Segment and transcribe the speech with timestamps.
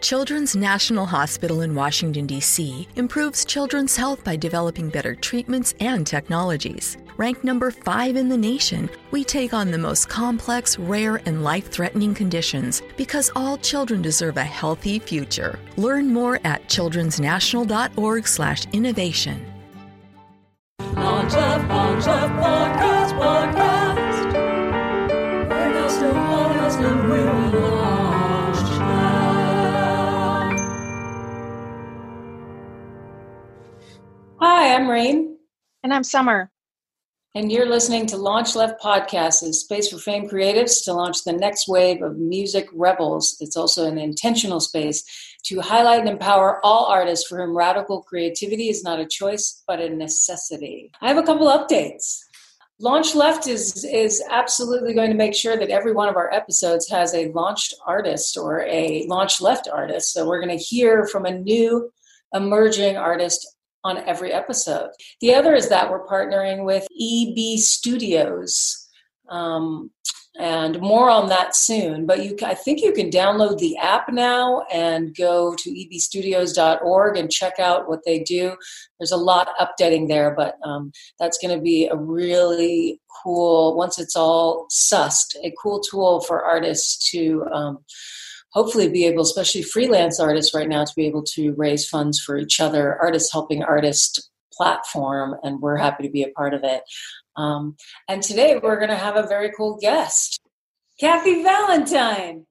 [0.00, 2.86] Children's National Hospital in Washington, D.C.
[2.96, 6.98] improves children's health by developing better treatments and technologies.
[7.16, 11.70] Ranked number five in the nation, we take on the most complex, rare, and life
[11.70, 15.58] threatening conditions because all children deserve a healthy future.
[15.78, 19.46] Learn more at childrensnational.org/slash innovation.
[20.94, 23.86] Launch Left, Launch Left, podcast, podcast.
[34.66, 35.38] Hi, I'm Rain,
[35.84, 36.50] And I'm Summer.
[37.36, 41.34] and you're listening to Launch Left Podcast, a space for fame creatives to launch the
[41.34, 43.36] next wave of music rebels.
[43.38, 45.04] It's also an intentional space
[45.44, 49.78] to highlight and empower all artists for whom radical creativity is not a choice but
[49.78, 50.90] a necessity.
[51.00, 52.18] I have a couple updates.
[52.80, 56.88] Launch Left is is absolutely going to make sure that every one of our episodes
[56.90, 60.12] has a launched artist or a launch left artist.
[60.12, 61.92] So we're going to hear from a new
[62.34, 63.46] emerging artist
[63.86, 64.90] on every episode.
[65.20, 68.88] The other is that we're partnering with EB Studios.
[69.28, 69.90] Um,
[70.38, 72.06] and more on that soon.
[72.06, 77.30] But you, I think you can download the app now and go to ebstudios.org and
[77.30, 78.54] check out what they do.
[78.98, 83.98] There's a lot updating there, but um, that's going to be a really cool, once
[83.98, 87.78] it's all sussed, a cool tool for artists to um,
[88.52, 92.38] hopefully be able, especially freelance artists right now, to be able to raise funds for
[92.38, 96.82] each other, artists helping artists platform, and we're happy to be a part of it.
[97.36, 97.76] Um,
[98.08, 100.40] and today we're going to have a very cool guest,
[100.98, 102.46] Kathy Valentine.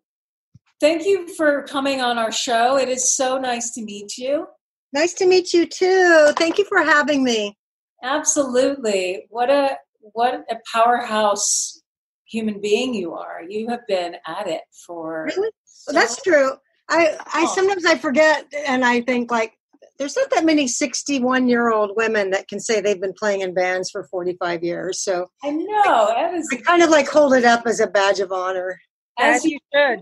[0.80, 2.78] Thank you for coming on our show.
[2.78, 4.48] It is so nice to meet you.
[4.94, 6.32] Nice to meet you too.
[6.38, 7.58] Thank you for having me.
[8.04, 9.26] Absolutely.
[9.30, 11.82] What a what a powerhouse
[12.26, 13.42] human being you are.
[13.48, 15.50] You have been at it for Really?
[15.86, 16.52] So- Well, that's true.
[16.90, 17.54] I, I Oh.
[17.56, 19.54] sometimes I forget and I think like
[19.98, 23.54] there's not that many 61 year old women that can say they've been playing in
[23.54, 25.02] bands for 45 years.
[25.02, 26.08] So I know.
[26.16, 28.80] That is I kind of like hold it up as a badge of honor.
[29.18, 30.00] as As you should.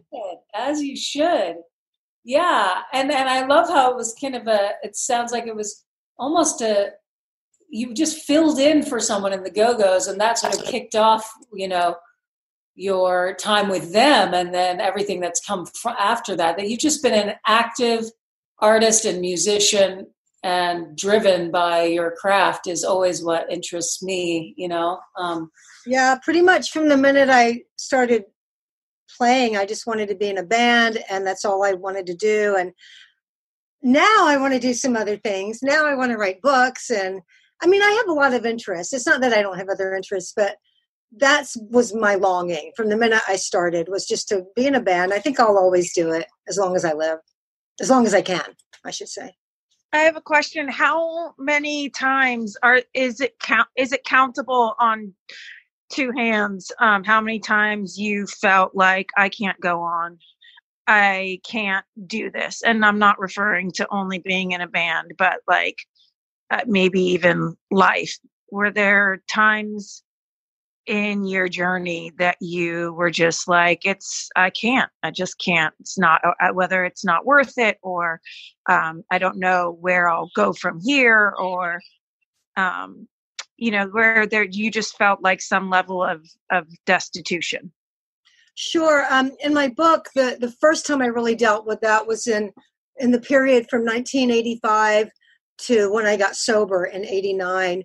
[0.53, 1.56] As you should.
[2.25, 2.81] Yeah.
[2.91, 5.86] And and I love how it was kind of a it sounds like it was
[6.18, 6.91] almost a
[7.69, 11.31] you just filled in for someone in the go-go's and that sort of kicked off,
[11.53, 11.96] you know,
[12.75, 17.13] your time with them and then everything that's come after that that you've just been
[17.13, 18.06] an active
[18.59, 20.07] artist and musician
[20.41, 25.51] and driven by your craft is always what interests me you know um,
[25.85, 28.23] Yeah, pretty much from the minute I started
[29.17, 32.16] playing, I just wanted to be in a band, and that's all I wanted to
[32.16, 32.56] do.
[32.57, 32.72] And
[33.81, 35.59] now I want to do some other things.
[35.62, 37.22] Now I want to write books, and
[37.62, 38.94] I mean, I have a lot of interests.
[38.94, 40.57] It's not that I don't have other interests, but
[41.18, 44.81] that's was my longing from the minute I started was just to be in a
[44.81, 45.13] band.
[45.13, 47.19] I think I'll always do it as long as I live,
[47.79, 49.31] as long as I can, I should say.
[49.91, 50.68] I have a question.
[50.68, 55.13] How many times are is it count is it countable on
[55.91, 56.72] two hands?
[56.79, 60.18] Um, how many times you felt like I can't go on?
[60.88, 62.63] I can't do this.
[62.63, 65.78] And I'm not referring to only being in a band, but like
[66.50, 68.18] uh, maybe even life.
[68.51, 70.03] Were there times
[70.85, 75.73] in your journey that you were just like, it's, I can't, I just can't.
[75.79, 78.19] It's not, uh, whether it's not worth it or
[78.69, 81.79] um, I don't know where I'll go from here or,
[82.57, 83.07] um,
[83.57, 87.71] you know, where there, you just felt like some level of, of destitution.
[88.55, 89.05] Sure.
[89.09, 92.51] Um, in my book, the, the first time I really dealt with that was in
[92.97, 95.09] in the period from 1985
[95.57, 97.83] to when I got sober in '89.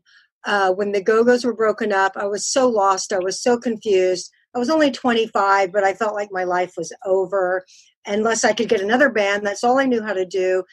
[0.48, 3.12] Uh, when the Go Go's were broken up, I was so lost.
[3.12, 4.30] I was so confused.
[4.56, 7.66] I was only 25, but I felt like my life was over.
[8.06, 10.64] Unless I could get another band, that's all I knew how to do.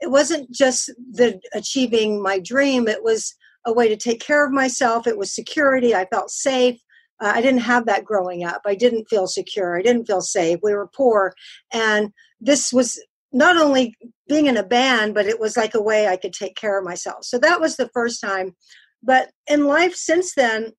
[0.00, 3.34] It wasn't just the achieving my dream; it was
[3.66, 5.08] a way to take care of myself.
[5.08, 5.96] It was security.
[5.96, 6.78] I felt safe.
[7.20, 8.62] Uh, I didn't have that growing up.
[8.64, 9.76] I didn't feel secure.
[9.76, 10.60] I didn't feel safe.
[10.62, 11.34] We were poor.
[11.72, 13.02] And this was
[13.32, 13.96] not only
[14.28, 16.84] being in a band, but it was like a way I could take care of
[16.84, 17.24] myself.
[17.24, 18.54] So that was the first time.
[19.04, 20.72] But in life since then,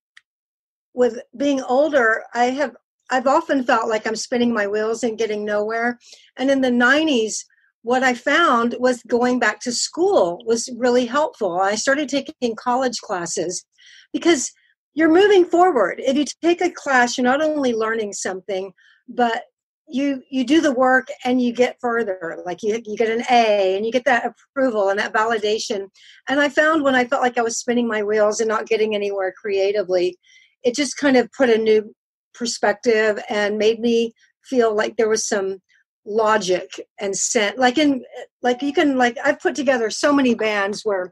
[0.93, 2.75] with being older, I have
[3.11, 5.99] I've often felt like I'm spinning my wheels and getting nowhere.
[6.37, 7.35] And in the 90s,
[7.83, 11.59] what I found was going back to school was really helpful.
[11.59, 13.63] I started taking college classes
[14.11, 14.51] because
[14.95, 16.01] you're moving forward.
[16.03, 18.71] If you take a class, you're not only learning something,
[19.07, 19.43] but
[19.87, 22.41] you you do the work and you get further.
[22.45, 25.87] Like you you get an A and you get that approval and that validation.
[26.27, 28.95] And I found when I felt like I was spinning my wheels and not getting
[28.95, 30.17] anywhere creatively,
[30.63, 31.93] it just kind of put a new
[32.33, 35.59] perspective and made me feel like there was some
[36.05, 38.03] logic and sense like in
[38.43, 41.11] like you can like i've put together so many bands where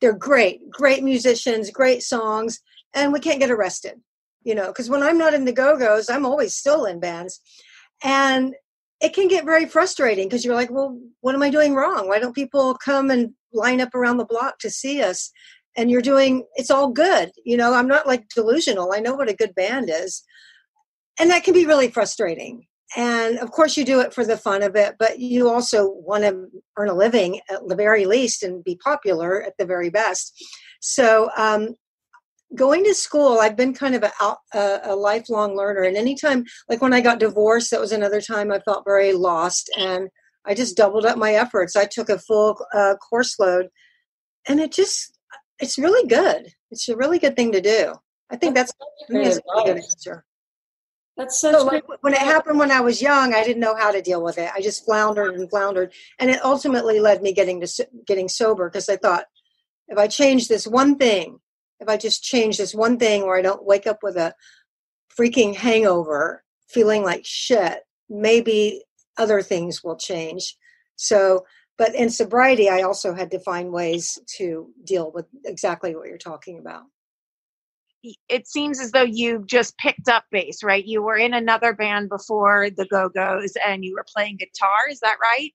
[0.00, 2.60] they're great great musicians great songs
[2.94, 4.00] and we can't get arrested
[4.44, 7.40] you know because when i'm not in the go-go's i'm always still in bands.
[8.04, 8.54] And
[9.00, 12.08] it can get very frustrating because you're like well what am i doing wrong?
[12.08, 15.30] Why don't people come and line up around the block to see us?
[15.76, 18.92] And you're doing it's all good you know i'm not like delusional.
[18.92, 20.22] I know what a good band is.
[21.18, 22.66] And that can be really frustrating.
[22.96, 26.24] And of course you do it for the fun of it but you also want
[26.24, 30.34] to earn a living at the very least and be popular at the very best.
[30.80, 31.76] So um,
[32.54, 34.12] going to school i've been kind of a,
[34.54, 35.82] a, a, lifelong learner.
[35.82, 39.70] And anytime like when i got divorced that was another time i felt very lost
[39.78, 40.08] and
[40.44, 41.76] i just doubled up my efforts.
[41.76, 43.68] I took a full uh, course load
[44.48, 45.16] and it just
[45.58, 46.48] it's really good.
[46.70, 47.94] It's a really good thing to do.
[48.30, 48.72] I think that's,
[49.08, 50.24] that's a good answer.
[51.16, 53.92] That's such so like, when it happened when I was young, I didn't know how
[53.92, 54.50] to deal with it.
[54.54, 58.88] I just floundered and floundered, and it ultimately led me getting to getting sober because
[58.88, 59.26] I thought,
[59.88, 61.38] if I change this one thing,
[61.82, 64.34] if I just change this one thing where I don't wake up with a
[65.18, 68.82] freaking hangover, feeling like shit, maybe
[69.18, 70.56] other things will change.
[70.96, 71.44] So,
[71.76, 76.18] but in sobriety, I also had to find ways to deal with exactly what you're
[76.18, 76.84] talking about
[78.28, 80.84] it seems as though you just picked up bass, right?
[80.84, 85.00] You were in another band before the Go Go's and you were playing guitar, is
[85.00, 85.52] that right?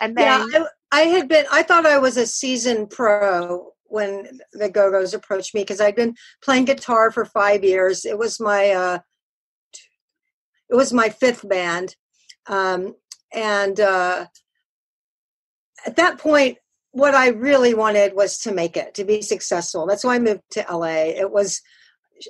[0.00, 4.40] And then yeah, I, I had been, I thought I was a seasoned pro when
[4.52, 8.04] the Go Go's approached me because I'd been playing guitar for five years.
[8.04, 8.98] It was my, uh,
[10.70, 11.96] it was my fifth band.
[12.46, 12.94] Um,
[13.32, 14.26] and uh,
[15.86, 16.58] at that point,
[16.92, 19.86] what I really wanted was to make it, to be successful.
[19.86, 21.10] That's why I moved to LA.
[21.16, 21.60] It was,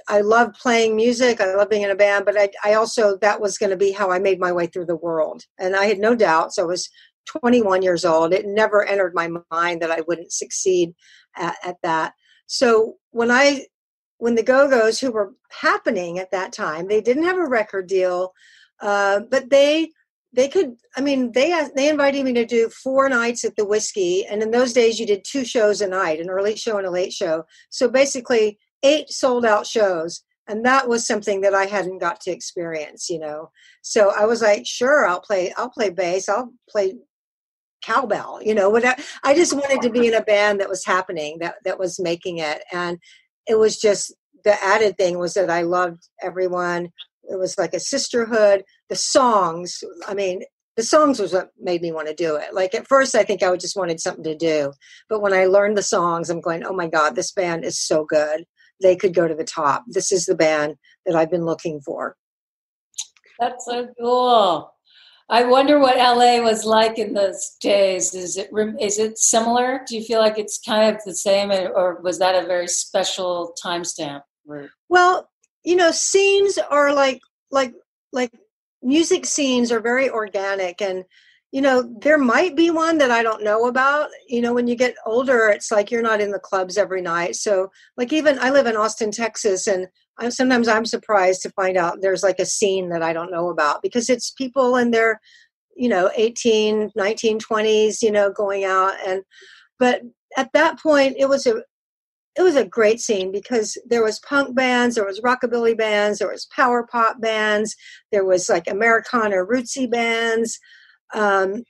[0.09, 1.41] I love playing music.
[1.41, 3.93] I love being in a band, but I, I also, that was going to be
[3.93, 5.45] how I made my way through the world.
[5.59, 6.59] And I had no doubts.
[6.59, 6.89] I was
[7.27, 8.33] 21 years old.
[8.33, 10.95] It never entered my mind that I wouldn't succeed
[11.37, 12.15] at, at that.
[12.47, 13.67] So when I,
[14.19, 17.87] when the Go Go's, who were happening at that time, they didn't have a record
[17.87, 18.33] deal,
[18.81, 19.91] uh, but they,
[20.33, 24.25] they could i mean they they invited me to do four nights at the Whisky
[24.27, 26.91] and in those days you did two shows a night an early show and a
[26.91, 31.99] late show so basically eight sold out shows and that was something that i hadn't
[31.99, 33.51] got to experience you know
[33.83, 36.95] so i was like sure i'll play i'll play bass i'll play
[37.83, 38.85] cowbell you know what
[39.25, 42.39] i just wanted to be in a band that was happening that that was making
[42.39, 42.99] it and
[43.47, 46.89] it was just the added thing was that i loved everyone
[47.25, 50.43] it was like a sisterhood the songs i mean
[50.77, 53.43] the songs was what made me want to do it like at first i think
[53.43, 54.73] i just wanted something to do
[55.09, 58.05] but when i learned the songs i'm going oh my god this band is so
[58.05, 58.45] good
[58.81, 59.85] they could go to the top.
[59.87, 62.17] This is the band that I've been looking for.
[63.39, 64.73] That's so cool.
[65.31, 68.15] I wonder what LA was like in those days.
[68.15, 68.51] Is it
[68.81, 69.83] is it similar?
[69.87, 73.55] Do you feel like it's kind of the same, or was that a very special
[73.65, 74.23] timestamp?
[74.89, 75.31] Well,
[75.63, 77.21] you know, scenes are like
[77.53, 77.75] like
[78.13, 78.33] like
[78.83, 81.05] music scenes are very organic and
[81.53, 84.09] you know there might be one that i don't know about.
[84.29, 87.37] You know when you get older it's like you're not in the clubs every night.
[87.37, 89.89] So like even i live in austin texas and
[90.19, 93.49] I'm, sometimes i'm surprised to find out there's like a scene that i don't know
[93.49, 95.21] about because it's people in their
[95.77, 98.95] you know 18 19 20s you know going out.
[99.07, 99.23] And
[99.79, 100.03] but
[100.37, 101.63] at that point it was a
[102.37, 106.31] it was a great scene because there was punk bands there was rockabilly bands there
[106.31, 107.75] was power pop bands
[108.13, 110.61] there was like americana rootsy bands
[111.15, 111.65] um,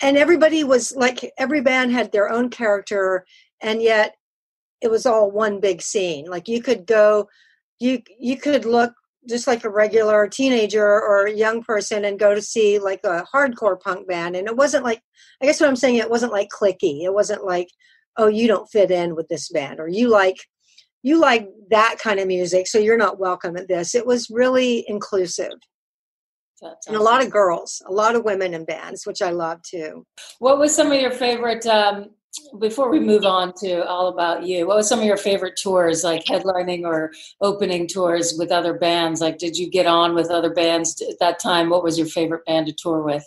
[0.00, 3.24] and everybody was like every band had their own character
[3.60, 4.14] and yet
[4.80, 6.26] it was all one big scene.
[6.26, 7.28] Like you could go
[7.78, 8.92] you you could look
[9.28, 13.80] just like a regular teenager or young person and go to see like a hardcore
[13.80, 15.00] punk band and it wasn't like
[15.40, 17.68] i guess what i'm saying it wasn't like cliquey it wasn't like
[18.16, 20.38] oh you don't fit in with this band or you like
[21.02, 23.94] you like that kind of music so you're not welcome at this.
[23.94, 25.54] It was really inclusive
[26.86, 30.04] and a lot of girls, a lot of women in bands, which I love too.
[30.38, 31.66] What was some of your favorite?
[31.66, 32.10] Um,
[32.58, 36.02] before we move on to all about you, what was some of your favorite tours,
[36.02, 39.20] like headlining or opening tours with other bands?
[39.20, 41.68] Like, did you get on with other bands at that time?
[41.68, 43.24] What was your favorite band to tour with?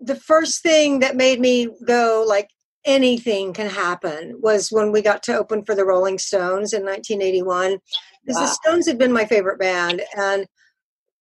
[0.00, 2.48] The first thing that made me go like
[2.84, 7.78] anything can happen was when we got to open for the Rolling Stones in 1981.
[8.24, 8.42] Because wow.
[8.42, 10.46] the Stones had been my favorite band, and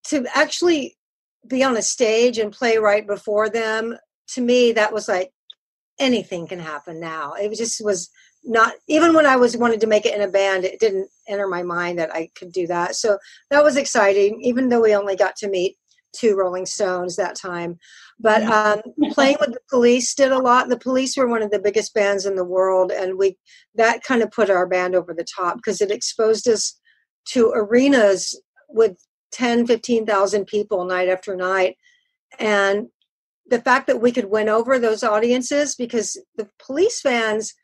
[0.09, 0.97] to actually
[1.49, 3.97] be on a stage and play right before them
[4.29, 5.31] to me that was like
[5.99, 8.11] anything can happen now it just was
[8.45, 11.47] not even when i was wanted to make it in a band it didn't enter
[11.47, 13.19] my mind that i could do that so
[13.51, 15.77] that was exciting even though we only got to meet
[16.13, 17.79] two Rolling Stones that time.
[18.21, 18.83] But um,
[19.13, 20.69] playing with the Police did a lot.
[20.69, 23.37] The Police were one of the biggest bands in the world, and we
[23.75, 26.79] that kind of put our band over the top because it exposed us
[27.31, 28.97] to arenas with
[29.33, 31.77] 10, 15,000 people night after night.
[32.39, 32.89] And
[33.47, 37.55] the fact that we could win over those audiences because the police fans,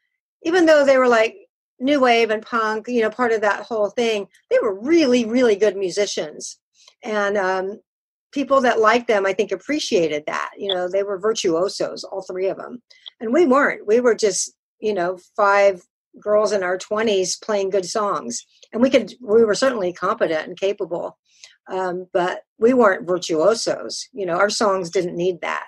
[0.42, 1.36] even though they were like
[1.80, 5.56] new wave and punk, you know, part of that whole thing, they were really, really
[5.56, 6.58] good musicians.
[7.02, 7.80] And um,
[8.32, 10.50] people that liked them, I think, appreciated that.
[10.56, 12.82] You know, they were virtuosos, all three of them.
[13.20, 13.86] And we weren't.
[13.86, 15.82] We were just, you know, five
[16.20, 18.44] girls in our 20s playing good songs.
[18.72, 21.16] And we could, we were certainly competent and capable.
[21.70, 24.08] Um, but we weren't virtuosos.
[24.12, 25.66] You know, our songs didn't need that.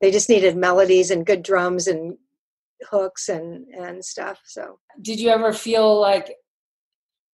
[0.00, 2.16] They just needed melodies and good drums and
[2.90, 4.40] hooks and and stuff.
[4.44, 6.34] So, did you ever feel like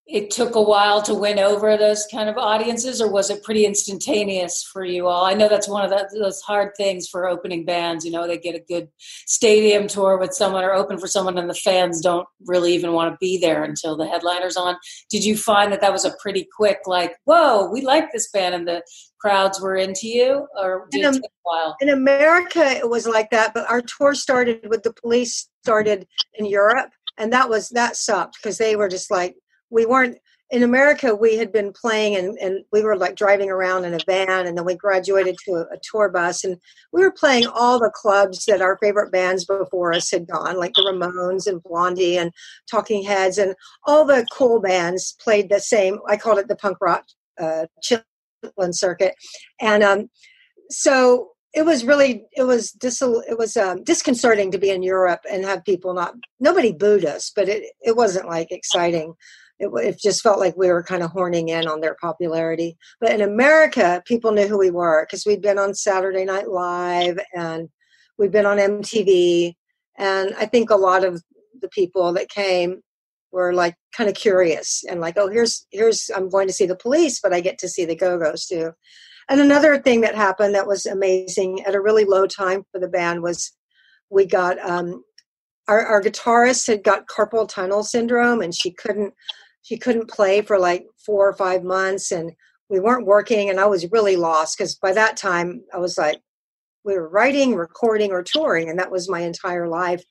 [0.08, 3.66] it took a while to win over those kind of audiences or was it pretty
[3.66, 5.26] instantaneous for you all?
[5.26, 8.38] I know that's one of the, those hard things for opening bands you know they
[8.38, 12.26] get a good stadium tour with someone or open for someone and the fans don't
[12.46, 14.76] really even want to be there until the headliner's on.
[15.10, 18.54] Did you find that that was a pretty quick like whoa we like this band
[18.54, 18.82] and the
[19.20, 21.76] crowds were into you or did in, it take a while?
[21.80, 26.46] in america it was like that but our tour started with the police started in
[26.46, 29.34] europe and that was that sucked because they were just like
[29.70, 30.18] we weren't
[30.50, 33.98] in America, we had been playing and, and we were like driving around in a
[34.06, 36.56] van, and then we graduated to a, a, tour bus, and
[36.90, 40.72] we were playing all the clubs that our favorite bands before us had gone, like
[40.75, 42.32] the Ramones and Blondie and
[42.70, 43.54] Talking Heads, and
[43.87, 45.98] all the cool bands played the same.
[46.08, 47.04] I called it the punk rock
[47.38, 49.16] uh, Chitlin circuit,
[49.60, 50.08] and um,
[50.70, 55.20] so it was really it was dis- it was um, disconcerting to be in Europe
[55.30, 59.12] and have people not nobody booed us, but it it wasn't like exciting
[59.58, 62.76] it, it just felt like we were kind of horning in on their popularity.
[63.00, 67.18] But in America, people knew who we were because we'd been on Saturday Night Live
[67.34, 67.68] and
[68.18, 69.54] we'd been on MTV.
[69.96, 71.22] And I think a lot of
[71.60, 72.80] the people that came
[73.32, 76.76] were like kind of curious and like, oh, here's here's I'm going to see the
[76.76, 78.72] police, but I get to see the Go Go's too.
[79.28, 82.88] And another thing that happened that was amazing at a really low time for the
[82.88, 83.52] band was
[84.08, 85.02] we got um,
[85.66, 89.12] our, our guitarist had got carpal tunnel syndrome and she couldn't
[89.68, 92.32] she couldn't play for like four or five months and
[92.70, 96.20] we weren't working and i was really lost because by that time i was like
[96.88, 100.02] we were writing recording or touring and that was my entire life.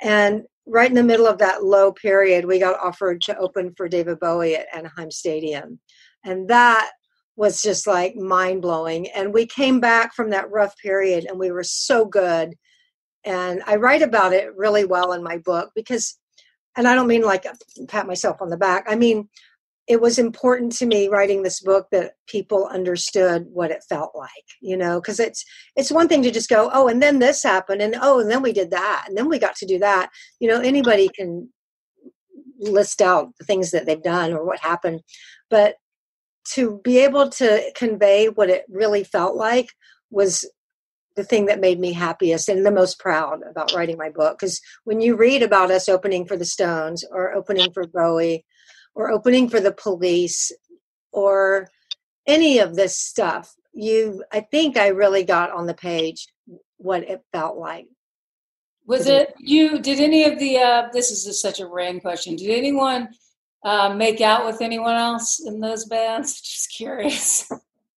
[0.00, 3.86] And right in the middle of that low period we got offered to open for
[3.86, 5.80] david bowie at anaheim stadium.
[6.24, 6.90] And that
[7.36, 11.50] was just like mind blowing and we came back from that rough period and we
[11.50, 12.54] were so good.
[13.24, 16.18] And i write about it really well in my book because
[16.76, 17.46] and I don't mean like
[17.88, 18.84] pat myself on the back.
[18.88, 19.28] I mean,
[19.86, 24.30] it was important to me writing this book that people understood what it felt like,
[24.60, 25.44] you know, because it's
[25.76, 28.42] it's one thing to just go, oh, and then this happened, and oh, and then
[28.42, 30.10] we did that, and then we got to do that.
[30.40, 31.50] You know, anybody can
[32.58, 35.02] list out the things that they've done or what happened,
[35.50, 35.76] but
[36.52, 39.68] to be able to convey what it really felt like
[40.10, 40.48] was
[41.16, 44.38] the thing that made me happiest and the most proud about writing my book.
[44.38, 48.44] Because when you read about us opening for the Stones or opening for Bowie
[48.94, 50.50] or opening for the police
[51.12, 51.68] or
[52.26, 56.28] any of this stuff, you, I think I really got on the page
[56.78, 57.86] what it felt like.
[58.86, 59.80] Was it you?
[59.80, 62.36] Did any of the, uh, this is just such a random question.
[62.36, 63.08] Did anyone
[63.64, 66.40] uh, make out with anyone else in those bands?
[66.42, 67.50] Just curious.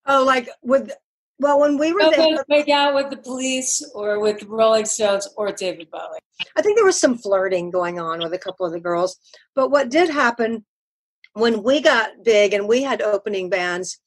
[0.06, 0.94] Oh, like with
[1.40, 5.28] well, when we were no there, make out with the police or with Rolling Stones
[5.38, 6.20] or David Bowie.
[6.56, 9.18] I think there was some flirting going on with a couple of the girls.
[9.56, 10.66] But what did happen
[11.34, 14.00] when we got big and we had opening bands,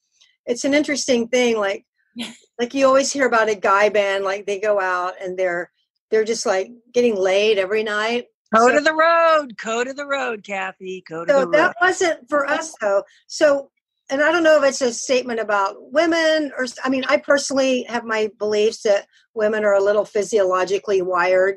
[0.45, 1.57] it's an interesting thing.
[1.57, 1.85] Like,
[2.59, 5.71] like you always hear about a guy band, like they go out and they're
[6.09, 8.25] they're just like getting laid every night.
[8.53, 11.03] Go so, to the road, go to the road, Kathy.
[11.07, 11.53] Go to so the road.
[11.53, 13.03] that wasn't for us though.
[13.27, 13.71] So
[14.11, 17.83] and I don't know if it's a statement about women or I mean I personally
[17.83, 21.55] have my beliefs that women are a little physiologically wired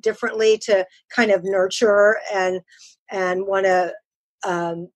[0.00, 2.60] differently to kind of nurture and
[3.10, 3.92] and want to
[4.46, 4.88] um,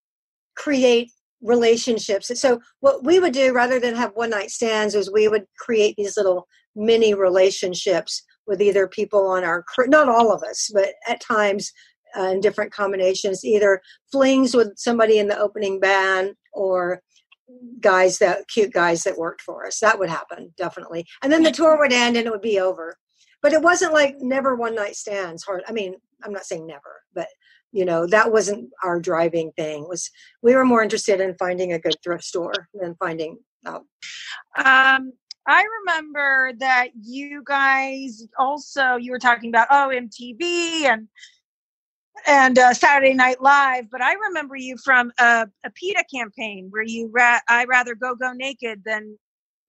[0.55, 1.11] create
[1.43, 2.31] relationships.
[2.41, 5.97] So what we would do rather than have one night stands is we would create
[5.97, 11.21] these little mini relationships with either people on our not all of us, but at
[11.21, 11.73] times
[12.19, 17.03] uh, in different combinations, either flings with somebody in the opening band or
[17.81, 19.81] guys that cute guys that worked for us.
[19.81, 21.07] That would happen definitely.
[21.23, 22.97] And then the tour would end and it would be over.
[23.43, 25.43] But it wasn't like never one night stands.
[25.43, 25.63] Hard.
[25.67, 27.29] I mean, I'm not saying never, but
[27.73, 29.89] you know that wasn't our driving thing.
[29.89, 30.11] Was
[30.43, 33.85] we were more interested in finding a good thrift store than finding out.
[34.57, 35.13] Um,
[35.49, 41.09] I remember that you guys also you were talking about oh MTV and
[42.27, 46.83] and uh, Saturday Night Live, but I remember you from a, a PETA campaign where
[46.83, 49.19] you ra- I rather go go naked than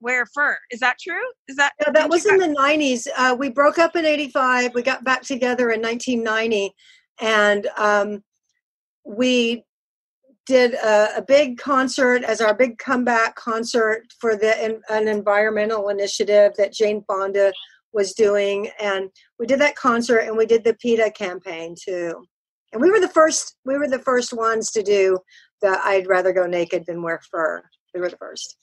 [0.03, 0.57] wear fur.
[0.69, 1.23] Is that true?
[1.47, 3.07] Is that Yeah, that was in the 90s.
[3.17, 4.75] Uh, we broke up in 85.
[4.75, 6.73] We got back together in 1990.
[7.21, 8.23] And um,
[9.05, 9.63] we
[10.45, 16.51] did a, a big concert as our big comeback concert for the an environmental initiative
[16.57, 17.53] that Jane Fonda
[17.93, 18.69] was doing.
[18.79, 19.09] And
[19.39, 22.25] we did that concert and we did the PETA campaign too.
[22.73, 25.19] And we were the first we were the first ones to do
[25.61, 27.63] the I'd rather go naked than wear fur.
[27.93, 28.57] We were the first.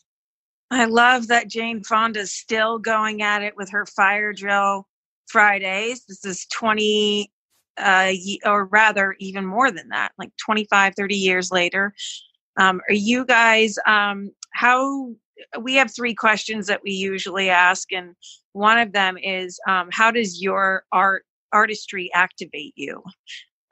[0.73, 4.87] I love that Jane Fonda's still going at it with her fire drill
[5.29, 6.05] Fridays.
[6.07, 7.31] This is 20
[7.79, 8.13] uh
[8.45, 11.95] or rather even more than that, like 25 30 years later.
[12.59, 15.13] Um are you guys um how
[15.61, 18.15] we have three questions that we usually ask and
[18.53, 23.03] one of them is um how does your art artistry activate you?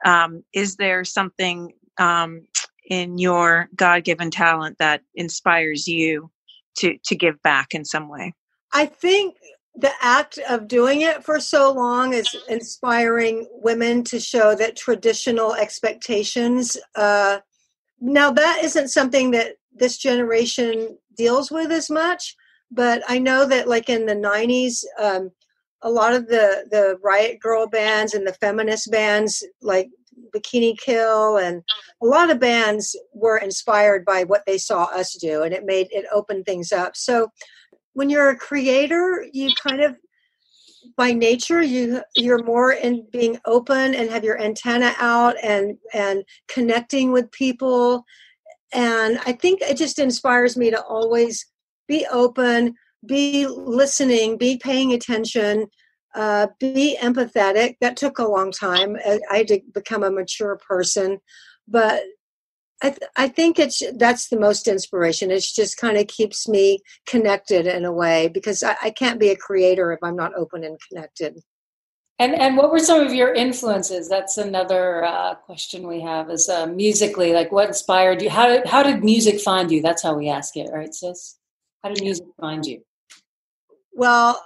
[0.05, 2.47] Um is there something um
[2.89, 6.31] in your God-given talent that inspires you
[6.77, 8.33] to to give back in some way.
[8.73, 9.35] I think
[9.75, 15.53] the act of doing it for so long is inspiring women to show that traditional
[15.53, 16.77] expectations.
[16.95, 17.39] Uh,
[18.01, 22.35] now, that isn't something that this generation deals with as much,
[22.71, 25.31] but I know that, like in the 90s, um,
[25.81, 29.89] a lot of the, the riot girl bands and the feminist bands, like
[30.35, 31.63] Bikini Kill, and
[32.01, 35.87] a lot of bands were inspired by what they saw us do, and it made
[35.91, 36.95] it open things up.
[36.95, 37.29] So,
[37.93, 39.95] when you're a creator you kind of
[40.95, 46.23] by nature you you're more in being open and have your antenna out and and
[46.47, 48.05] connecting with people
[48.73, 51.45] and i think it just inspires me to always
[51.87, 52.73] be open
[53.05, 55.67] be listening be paying attention
[56.15, 60.57] uh, be empathetic that took a long time I, I had to become a mature
[60.67, 61.19] person
[61.67, 62.03] but
[62.81, 65.31] I, th- I think it's that's the most inspiration.
[65.31, 69.29] It just kind of keeps me connected in a way because I, I can't be
[69.29, 71.39] a creator if I'm not open and connected.
[72.19, 74.07] And and what were some of your influences?
[74.07, 76.29] That's another uh, question we have.
[76.29, 78.29] Is uh, musically like what inspired you?
[78.29, 79.81] How did how did music find you?
[79.81, 81.37] That's how we ask it, right, sis?
[81.83, 82.81] How did music find you?
[83.99, 84.41] Well,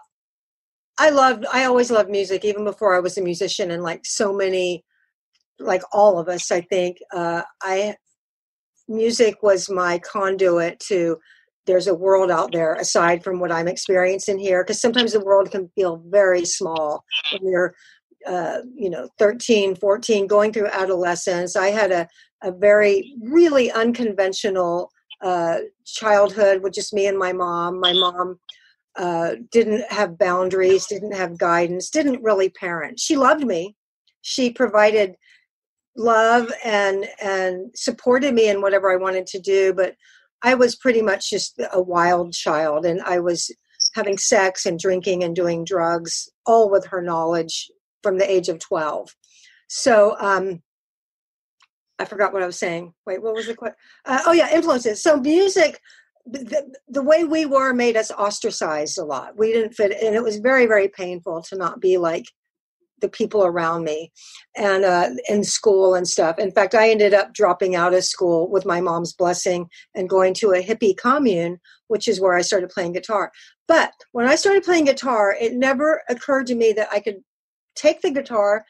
[0.97, 1.45] I loved.
[1.53, 3.69] I always loved music, even before I was a musician.
[3.69, 4.83] And like so many,
[5.59, 7.95] like all of us, I think uh, I
[8.87, 11.19] music was my conduit to.
[11.67, 15.51] There's a world out there aside from what I'm experiencing here, because sometimes the world
[15.51, 17.75] can feel very small when you're
[18.27, 22.07] uh, you know 13 14 going through adolescence i had a,
[22.41, 24.89] a very really unconventional
[25.21, 28.39] uh, childhood with just me and my mom my mom
[28.95, 32.99] uh, didn't have boundaries didn't have guidance didn't really parent.
[32.99, 33.75] She loved me.
[34.21, 35.15] She provided
[35.95, 39.95] love and and supported me in whatever i wanted to do but
[40.41, 43.51] i was pretty much just a wild child and i was
[43.93, 47.69] having sex and drinking and doing drugs all with her knowledge
[48.01, 49.15] from the age of 12
[49.67, 50.61] so um
[51.99, 52.91] i forgot what i was saying.
[53.05, 53.75] Wait what was the question
[54.05, 55.03] uh, oh yeah influences.
[55.03, 55.79] So music
[56.25, 59.37] the, the way we were made us ostracized a lot.
[59.37, 62.25] We didn't fit and it was very very painful to not be like
[63.01, 64.13] the people around me
[64.55, 66.39] and uh, in school and stuff.
[66.39, 70.33] In fact i ended up dropping out of school with my mom's blessing and going
[70.35, 73.31] to a hippie commune which is where i started playing guitar.
[73.67, 77.17] But when i started playing guitar it never occurred to me that i could
[77.75, 78.65] take the guitar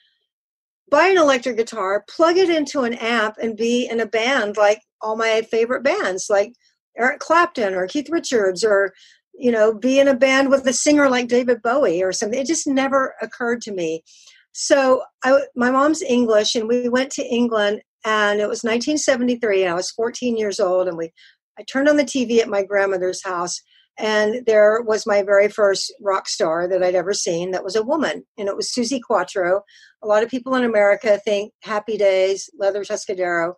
[0.89, 4.81] buy an electric guitar plug it into an amp and be in a band like
[5.01, 6.53] all my favorite bands like
[6.97, 8.93] eric clapton or keith richards or
[9.33, 12.47] you know be in a band with a singer like david bowie or something it
[12.47, 14.03] just never occurred to me
[14.51, 19.71] so I, my mom's english and we went to england and it was 1973 and
[19.71, 21.11] i was 14 years old and we
[21.57, 23.61] i turned on the tv at my grandmother's house
[23.97, 27.83] and there was my very first rock star that I'd ever seen that was a
[27.83, 29.61] woman, and it was Suzi Quatro.
[30.01, 33.53] A lot of people in America think Happy Days, Leather Tuscadero.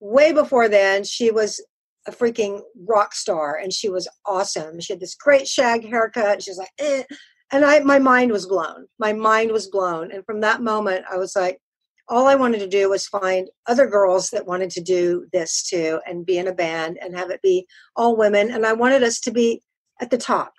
[0.00, 1.64] Way before then, she was
[2.08, 4.80] a freaking rock star, and she was awesome.
[4.80, 6.32] She had this great shag haircut.
[6.34, 7.04] And she was like, eh.
[7.52, 8.86] and I, my mind was blown.
[8.98, 11.60] My mind was blown, and from that moment, I was like,
[12.08, 16.00] all I wanted to do was find other girls that wanted to do this too,
[16.06, 17.66] and be in a band and have it be
[17.96, 18.50] all women.
[18.50, 19.62] And I wanted us to be
[20.00, 20.54] at the top.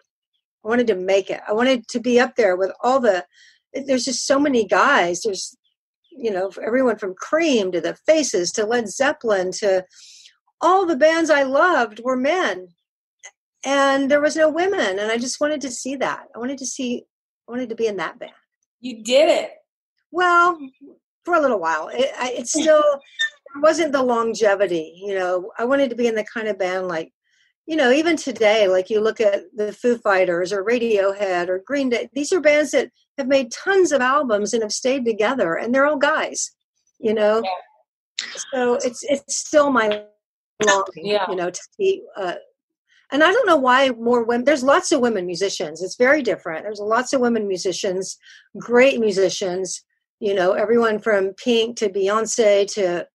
[0.64, 1.42] I wanted to make it.
[1.48, 3.26] I wanted to be up there with all the.
[3.74, 5.22] There's just so many guys.
[5.22, 5.56] There's,
[6.12, 9.86] you know, everyone from Cream to the Faces to Led Zeppelin to
[10.62, 12.70] all the bands I loved were men,
[13.66, 16.28] and there was no women and i just wanted to see that.
[16.34, 17.04] I wanted to see
[17.48, 18.32] i wanted to be in that band.
[18.80, 19.52] You did it.
[20.12, 20.58] well
[21.26, 21.90] for a little while.
[21.90, 22.84] It, I, it's still
[23.62, 25.52] wasn't the longevity you know.
[25.58, 27.12] I wanted to be in the kind of band like
[27.66, 31.90] you know even today like you look at the foo fighters or radiohead or green
[31.90, 35.76] day these are bands that have made tons of albums and have stayed together and
[35.76, 36.52] they're all guys
[37.00, 37.42] you know?
[38.52, 40.04] So it's it's still my
[40.66, 41.26] longing Yeah.
[41.30, 42.36] you know to see uh,
[43.12, 44.46] and I don't know why more women.
[44.46, 45.82] There's lots of women musicians.
[45.82, 46.64] It's very different.
[46.64, 48.18] There's lots of women musicians,
[48.58, 49.84] great musicians.
[50.20, 53.08] You know, everyone from Pink to Beyonce to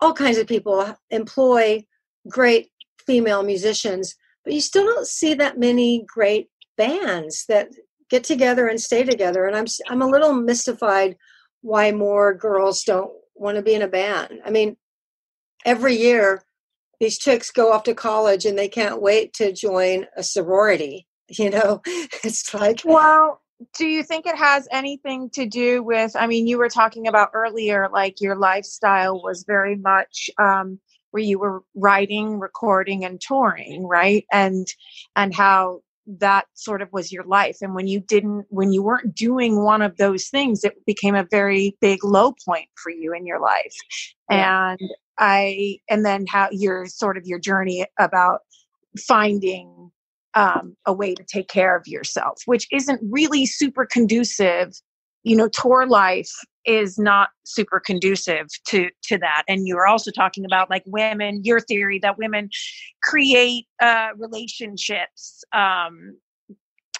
[0.00, 1.84] all kinds of people employ
[2.28, 2.70] great
[3.06, 4.14] female musicians.
[4.44, 7.68] But you still don't see that many great bands that
[8.10, 9.44] get together and stay together.
[9.46, 11.16] And I'm I'm a little mystified
[11.60, 14.40] why more girls don't want to be in a band.
[14.46, 14.76] I mean,
[15.64, 16.42] every year
[17.00, 21.50] these chicks go off to college and they can't wait to join a sorority you
[21.50, 21.80] know
[22.22, 23.40] it's like Well,
[23.76, 26.14] do you think it has anything to do with?
[26.16, 31.22] I mean, you were talking about earlier, like your lifestyle was very much um, where
[31.22, 34.24] you were writing, recording, and touring, right?
[34.32, 34.66] And
[35.16, 37.58] and how that sort of was your life.
[37.62, 41.26] And when you didn't, when you weren't doing one of those things, it became a
[41.30, 43.74] very big low point for you in your life.
[44.28, 44.80] And
[45.18, 48.40] I, and then how your sort of your journey about
[49.06, 49.90] finding
[50.34, 54.72] um, a way to take care of yourself, which isn't really super conducive.
[55.22, 56.30] You know, tour life
[56.66, 59.44] is not super conducive to to that.
[59.48, 62.50] And you were also talking about like women, your theory that women
[63.02, 66.18] create uh, relationships, um,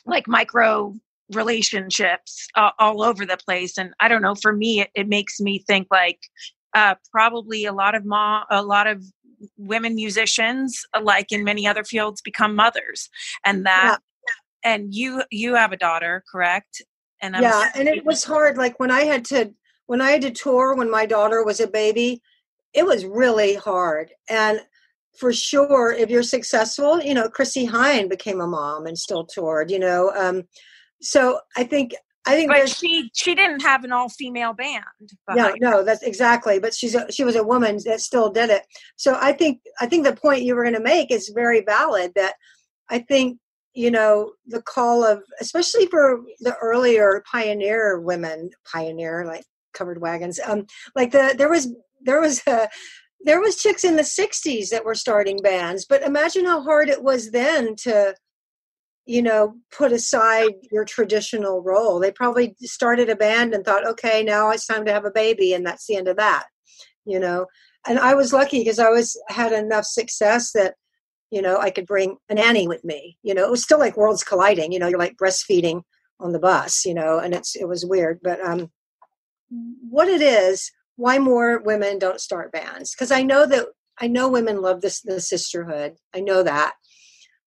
[0.07, 0.95] like micro
[1.33, 3.79] relationships uh, all over the place.
[3.79, 4.35] And I don't know.
[4.35, 6.21] For me, it, it makes me think like
[6.75, 9.05] uh, probably a lot of ma, a lot of
[9.57, 13.09] women musicians, uh, like in many other fields, become mothers,
[13.45, 13.99] and that.
[14.67, 16.81] And you you have a daughter, correct?
[17.21, 19.53] And I'm yeah and it was hard like when i had to
[19.87, 22.21] when i had to tour when my daughter was a baby
[22.73, 24.61] it was really hard and
[25.19, 29.71] for sure if you're successful you know Chrissie Hynde became a mom and still toured
[29.71, 30.43] you know um
[31.01, 31.95] so i think
[32.27, 34.85] i think but she she didn't have an all female band.
[35.31, 35.55] no her.
[35.61, 38.63] no that's exactly but she's a, she was a woman that still did it
[38.97, 42.13] so i think i think the point you were going to make is very valid
[42.15, 42.35] that
[42.91, 43.39] i think
[43.75, 50.41] you know the call of especially for the earlier pioneer women pioneer like covered wagons
[50.47, 52.69] um like the there was there was a
[53.25, 57.03] there was chicks in the 60s that were starting bands but imagine how hard it
[57.03, 58.15] was then to
[59.07, 61.99] you know put aside your traditional role.
[62.01, 65.53] They probably started a band and thought okay now it's time to have a baby
[65.53, 66.47] and that's the end of that
[67.05, 67.47] you know?
[67.87, 70.75] And i was lucky because i was had enough success that
[71.31, 73.45] you know i could bring an annie with me you know?
[73.45, 74.89] It was still like worlds colliding you know?
[74.89, 75.83] You're like breastfeeding
[76.21, 77.19] on the bus you know?
[77.19, 78.71] And it's it was weird but um
[79.91, 82.95] what it is why more women don't start bands?
[82.95, 83.67] Because i know that
[83.99, 85.97] i know women love this the sisterhood.
[86.15, 86.73] I know that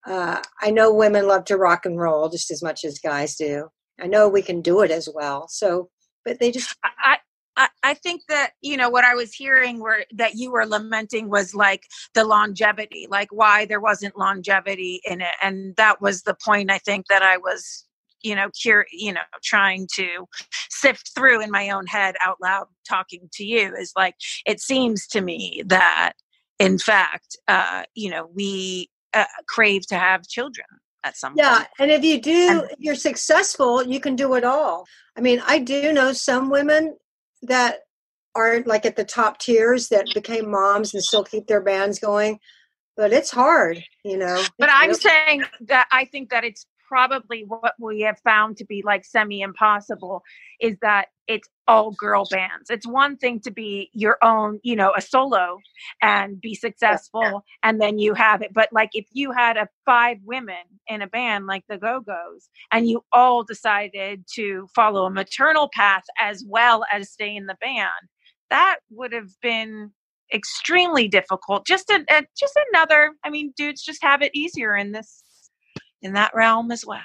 [0.08, 3.68] uh, i know women love to rock and roll just as much as guys do.
[4.00, 5.90] I know we can do it as well so
[6.24, 6.76] but they just
[7.58, 11.30] I, I think that you know what I was hearing were that you were lamenting
[11.30, 16.38] was like the longevity, like why there wasn't longevity in it, and that was the
[16.46, 17.86] point I think that I was
[18.22, 20.26] you know cur- you know trying to
[20.70, 24.16] sift through in my own head out loud talking to you is like
[24.46, 26.14] it seems to me that
[26.60, 28.90] in fact uh you know we
[29.22, 30.66] uh, crave to have children
[31.04, 31.68] at some yeah point.
[31.80, 34.86] and if you do And- if you're successful you can do it all.
[35.18, 36.96] I mean i do know some women
[37.44, 37.80] that
[38.36, 42.40] aren't like at the top tiers that became moms and still keep their bands going
[42.96, 47.74] but it's hard you know but i'm saying that i think that it's probably what
[47.80, 50.24] we have found to be like semi impossible
[50.62, 52.70] is that it's all girl bands.
[52.70, 55.60] It's one thing to be your own you know a solo
[56.02, 60.18] and be successful and then you have it but like if you had a five
[60.24, 60.56] women
[60.88, 66.04] in a band like the go-go's and you all decided to follow a maternal path
[66.20, 67.90] as well as stay in the band
[68.50, 69.92] that would have been
[70.34, 71.66] extremely difficult.
[71.66, 75.24] Just a, a eh, just another i mean dudes just have it easier in this
[76.02, 77.02] in that realm as well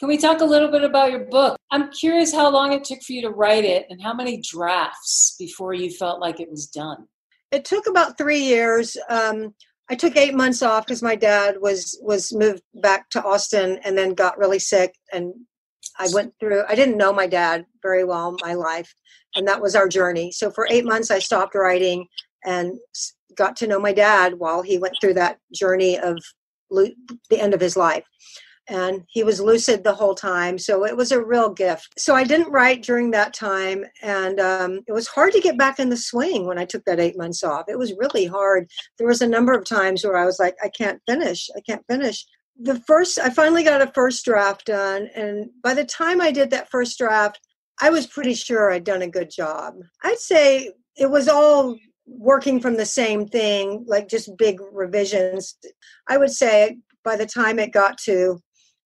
[0.00, 1.56] Can we talk a little bit about your book?
[1.70, 5.36] I'm curious how long it took for you to write it and how many drafts
[5.38, 7.06] before you felt like it was done.
[7.52, 9.54] it took about three years um,
[9.90, 13.96] i took eight months off because my dad was was moved back to austin and
[13.98, 15.32] then got really sick and
[15.98, 18.90] i went through i didn't know my dad very well in my life
[19.36, 22.06] and that was our journey so for eight months i stopped writing
[22.44, 22.78] and
[23.36, 26.43] got to know my dad while he went through that journey of lu-
[26.74, 28.04] the end of his life.
[28.66, 31.88] And he was lucid the whole time so it was a real gift.
[31.98, 35.78] So i didn't write during that time and um, it was hard to get back
[35.78, 37.66] in the swing when i took that eight months off.
[37.68, 38.70] It was really hard.
[38.98, 41.84] There was a number of times where i was like i can't finish i can't
[41.90, 42.24] finish.
[42.58, 46.50] The first i finally got a first draft done and by the time i did
[46.50, 47.38] that first draft
[47.82, 49.74] i was pretty sure i'd done a good job.
[50.02, 55.56] I'd say it was all working from the same thing like just big revisions.
[56.08, 58.38] I would say by the time it got to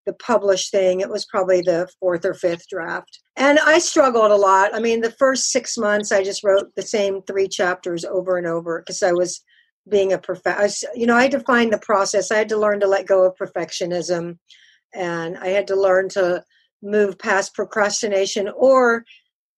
[0.06, 3.20] the published thing it was probably the fourth or fifth draft.
[3.36, 4.74] And i struggled a lot.
[4.74, 8.48] I mean the first six months i just wrote the same three chapters over and
[8.48, 9.44] over because i was
[9.90, 10.42] being a prof
[10.96, 12.32] you know i had to find the process.
[12.32, 14.38] I had to learn to let go of perfectionism
[14.94, 16.44] and i had to learn to
[16.82, 19.04] move past procrastination or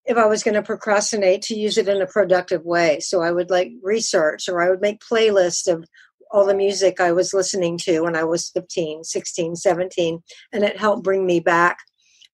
[0.09, 2.99] if I was going to procrastinate to use it in a productive way.
[2.99, 5.85] So I would like research or I would make playlists of
[6.31, 10.19] all the music I was listening to when I was 15, 16, 17,
[10.51, 11.77] and it helped bring me back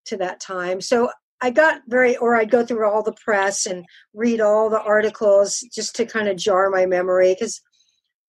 [0.06, 0.80] to that time.
[0.80, 1.10] So
[1.42, 3.84] I got very, or I'd go through all the press and
[4.14, 7.62] read all the articles just to kind of jar my memory because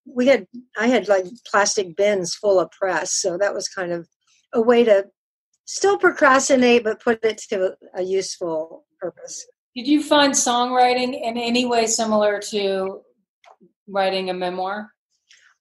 [0.04, 3.12] we had, I had like plastic bins full of press.
[3.12, 4.08] So that was kind of
[4.52, 5.06] a way to
[5.66, 9.46] still procrastinate, but put it to a useful purpose.
[9.74, 13.02] Did you find songwriting in any way similar to
[13.88, 14.90] writing a memoir?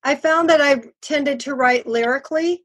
[0.04, 2.64] I found that I tended to write lyrically,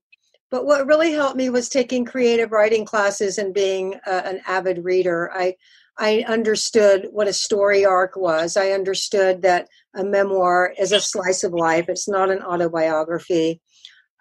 [0.50, 4.84] but what really helped me was taking creative writing classes and being uh, an avid
[4.84, 5.30] reader.
[5.34, 5.54] I
[5.98, 8.56] I understood what a story arc was.
[8.56, 11.86] I understood that a memoir is a slice of life.
[11.88, 13.60] It's not an autobiography.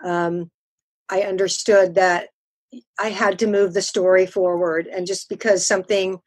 [0.03, 0.51] Um,
[1.09, 2.29] I understood that
[2.99, 6.19] I had to move the story forward, and just because something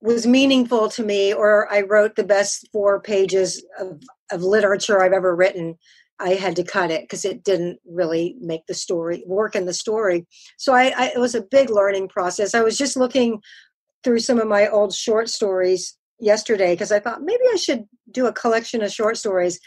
[0.00, 5.12] was meaningful to me or i wrote the best four pages of, of literature i've
[5.12, 5.76] ever written
[6.18, 9.74] i had to cut it because it didn't really make the story work in the
[9.74, 10.26] story.
[10.56, 12.54] So I, I it was a big learning process.
[12.54, 13.40] I was just looking
[14.02, 18.26] through some of my old short stories yesterday because i thought maybe i should do
[18.26, 19.60] a collection of short stories.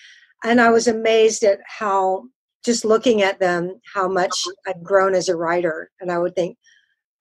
[0.44, 2.24] And i was amazed at how
[2.66, 4.34] just looking at them how much
[4.68, 5.92] i've grown as a writer.
[6.00, 6.58] And i would think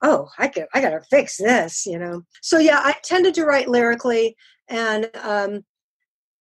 [0.03, 2.23] oh i could i gotta fix this you know.
[2.43, 4.37] So yeah i tended to write lyrically
[4.69, 5.65] and um,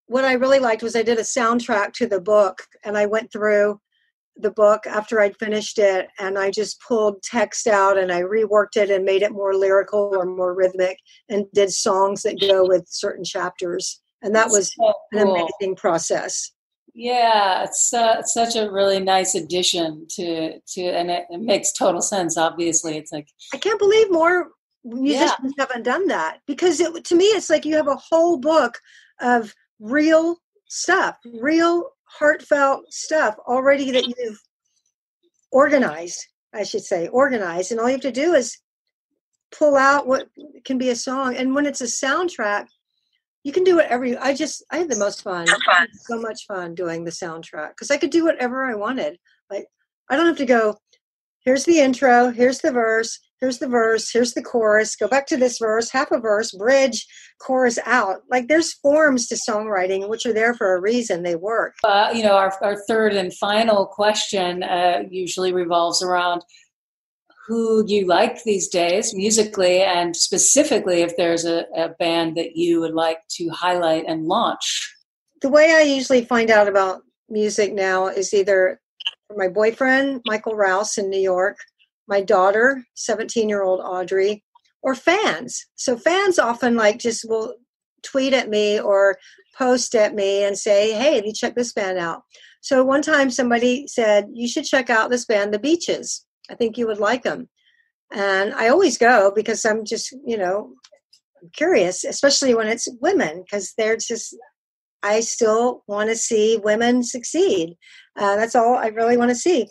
[0.07, 3.31] what i really liked was i did a soundtrack to the book and i went
[3.31, 3.79] through
[4.37, 8.77] the book after i'd finished it and i just pulled text out and i reworked
[8.77, 10.97] it and made it more lyrical or more rhythmic
[11.29, 16.51] and did songs that go with certain chapters and that was So an amazing process
[16.99, 22.01] Yeah, it's uh, such a really nice addition to to, and it, it makes total
[22.01, 22.39] sense.
[22.39, 24.47] Obviously, it's like I can't believe more
[24.83, 28.79] musicians haven't done that because it, to me it's like you have a whole book
[29.21, 30.37] of real
[30.69, 34.41] stuff, real heartfelt stuff already that you've
[35.51, 38.57] organized, I should say, organized, and all you have to do is
[39.51, 40.29] pull out what
[40.65, 41.35] can be a song.
[41.35, 42.65] And when it's a soundtrack,
[43.47, 44.17] you can do whatever you.
[44.19, 47.69] I just I had the most fun, I had so much fun doing the soundtrack
[47.69, 49.17] because I could do whatever I wanted.
[49.49, 49.67] Like
[50.09, 50.75] I don't have to go.
[51.45, 52.29] Here's the intro.
[52.29, 53.17] Here's the verse.
[53.39, 54.11] Here's the verse.
[54.11, 54.97] Here's the chorus.
[54.97, 55.89] Go back to this verse.
[55.89, 56.51] Half a verse.
[56.51, 57.07] Bridge.
[57.39, 58.17] Chorus out.
[58.29, 61.23] Like there's forms to songwriting which are there for a reason.
[61.23, 61.75] They work.
[61.85, 66.41] uh, you know, our our third and final question uh, usually revolves around
[67.47, 72.81] who you like these days musically, and specifically if there's a, a band that you
[72.81, 74.93] would like to highlight and launch.
[75.41, 78.81] the way I usually find out about music now is either
[79.35, 81.57] my boyfriend, Michael Rouse in New York,
[82.07, 84.43] my daughter, 17 year old Audrey,
[84.81, 85.65] or fans.
[85.75, 87.55] So fans often like just will
[88.03, 89.17] tweet at me or
[89.57, 92.23] post at me and say, Hey, have you checked this band out?
[92.61, 96.25] So one time somebody said, You should check out this band, The Beaches.
[96.49, 97.49] I think you would like them.
[98.11, 100.73] And I always go because I'm just, you know,
[101.41, 104.35] I'm curious, especially when it's women, because they're just
[105.03, 107.77] I still want to see women succeed.
[108.17, 109.67] Uh, that's all I really want to see.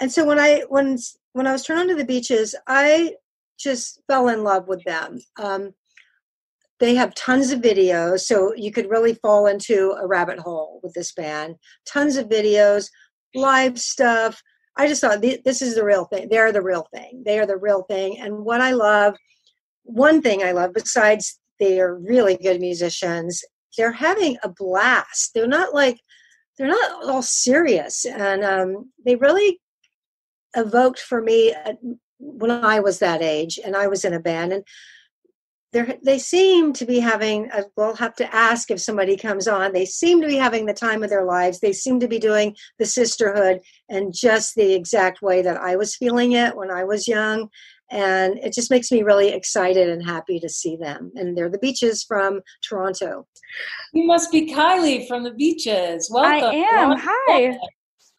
[0.00, 0.98] And so when I when
[1.32, 3.14] when I was turned on to the beaches, I
[3.58, 5.18] just fell in love with them.
[5.38, 5.74] Um,
[6.80, 10.92] they have tons of videos, so you could really fall into a rabbit hole with
[10.94, 11.56] this band.
[11.86, 12.90] Tons of videos,
[13.34, 14.42] live stuff.
[14.76, 16.28] I just thought this is the real thing.
[16.28, 17.22] They're the real thing.
[17.24, 18.18] They are the real thing.
[18.18, 19.16] And what I love,
[19.84, 23.42] one thing I love, besides they are really good musicians,
[23.76, 25.32] they're having a blast.
[25.34, 25.98] They're not like
[26.56, 29.60] they're not all serious, and um, they really
[30.56, 31.52] evoked for me
[32.20, 34.52] when I was that age and I was in a band.
[34.52, 34.64] And
[35.74, 39.72] they they seem to be having a, we'll have to ask if somebody comes on
[39.72, 42.56] they seem to be having the time of their lives they seem to be doing
[42.78, 43.60] the sisterhood
[43.90, 47.48] in just the exact way that i was feeling it when i was young
[47.90, 51.58] and it just makes me really excited and happy to see them and they're the
[51.58, 53.26] beaches from toronto
[53.92, 56.10] You must be Kylie from the beaches.
[56.12, 56.50] Welcome.
[56.50, 56.88] I am.
[56.88, 57.08] Welcome.
[57.28, 57.58] Hi.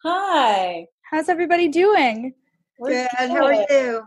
[0.04, 0.86] Hi.
[1.10, 2.32] How's everybody doing?
[2.78, 4.02] We're good how are you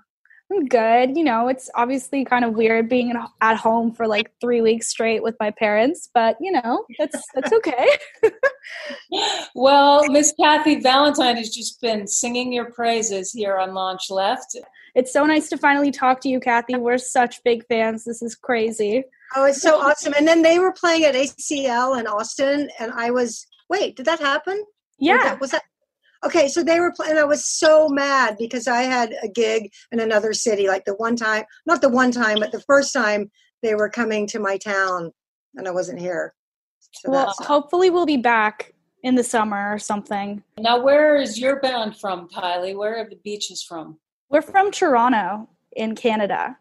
[0.52, 1.16] I'm good.
[1.16, 5.22] You know, it's obviously kind of weird being at home for like three weeks straight
[5.22, 7.88] with my parents, but you know, that's that's okay.
[9.56, 14.56] Well, Miss Kathy Valentine has just been singing your praises here on Launch Left.
[14.96, 16.76] It's so nice to finally talk to you, Kathy.
[16.76, 18.06] We're such big fans.
[18.06, 19.04] This is crazy.
[19.36, 23.12] oh it's so awesome and then they were playing at acl in austin and i
[23.12, 24.66] was wait did that happen Was
[24.98, 25.18] Yeah.
[25.24, 25.62] that, was that
[26.26, 30.00] okay so they were playing i was so mad because i had a gig in
[30.00, 33.30] another city like the one time not the one time but the first time
[33.62, 35.12] they were coming to my town
[35.56, 36.34] and i wasn't here
[36.92, 40.44] so Well, hopefully we'll be back in the summer or something.
[40.58, 42.76] Now, where is your band from, Kylie?
[42.76, 44.00] Where are the beaches from?
[44.30, 46.58] We're from Toronto in Canada.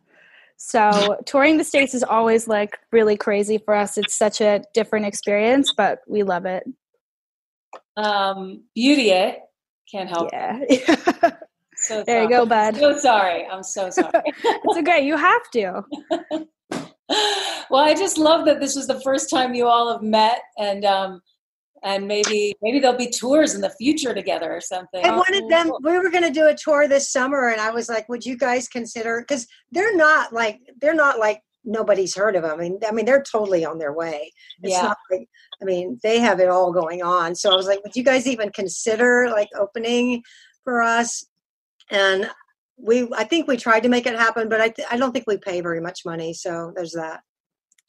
[0.56, 3.98] So touring the States is always like really crazy for us.
[3.98, 6.64] It's such a different experience, but we love it.
[7.96, 9.36] Um, Beauty, eh?
[9.90, 10.30] Can't help.
[10.68, 11.30] Yeah.
[11.80, 12.76] So there you go, bud.
[12.76, 13.46] So sorry.
[13.46, 14.10] I'm so sorry.
[14.26, 15.06] It's okay.
[15.06, 15.84] You have to.
[17.70, 20.84] well, I just love that this was the first time you all have met, and
[20.84, 21.20] um,
[21.82, 25.04] and maybe maybe there'll be tours in the future together or something.
[25.04, 25.70] I wanted them.
[25.82, 28.36] We were going to do a tour this summer, and I was like, "Would you
[28.36, 32.52] guys consider?" Because they're not like they're not like nobody's heard of them.
[32.52, 34.32] I mean, I mean, they're totally on their way.
[34.62, 34.82] It's Yeah.
[34.82, 35.28] not like
[35.60, 37.34] I mean, they have it all going on.
[37.34, 40.22] So I was like, "Would you guys even consider like opening
[40.64, 41.26] for us?"
[41.90, 42.30] And
[42.76, 45.24] we, I think we tried to make it happen, but I, th- I don't think
[45.26, 46.32] we pay very much money.
[46.32, 47.20] So there's that.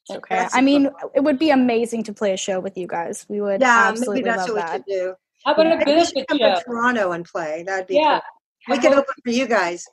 [0.10, 0.36] Okay.
[0.36, 3.26] That's- I mean, it would be amazing to play a show with you guys.
[3.30, 5.14] We would Yeah, absolutely maybe that's love what we could do.
[5.46, 7.64] How about a Maybe we should benefit come to Toronto and play.
[7.68, 8.20] That'd be Yeah.
[8.20, 8.22] cool.
[8.70, 9.86] We How could open for you guys.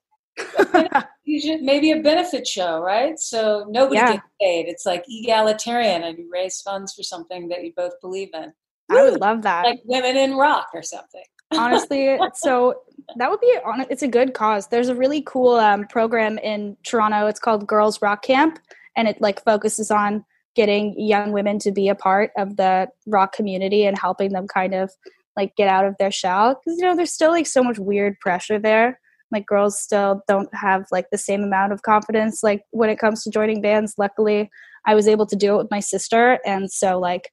[1.27, 3.19] Maybe a benefit show, right?
[3.19, 4.13] So nobody Yeah.
[4.15, 4.69] gets paid.
[4.69, 8.53] It's like egalitarian, and you raise funds for something that you both believe in,
[8.91, 9.65] I would love that.
[9.65, 11.25] like women in rock or something.
[11.57, 12.75] honestly so
[13.19, 16.77] that would be on it's a good cause there's a really cool um, program in
[16.83, 18.59] toronto it's called girls rock camp
[18.97, 20.25] and it like focuses on
[20.57, 24.75] getting young women to be a part of the rock community and helping them kind
[24.75, 24.91] of
[25.37, 28.19] like get out of their shell because you know there's still like so much weird
[28.19, 28.99] pressure there
[29.33, 33.23] like girls still don't have like the same amount of confidence like when it comes
[33.23, 34.51] to joining bands luckily
[34.87, 37.31] i was able to do it with my sister and so like